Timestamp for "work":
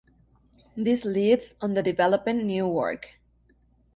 2.67-3.19